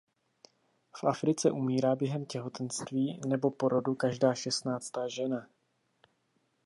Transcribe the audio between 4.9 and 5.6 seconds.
žena.